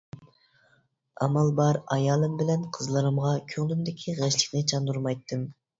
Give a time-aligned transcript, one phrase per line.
[1.25, 5.49] ئامال بار ئايالىم بىلەن قىزلىرىمغا كۆڭلۈمدىكى غەشلىكنى چاندۇرمايتتىم.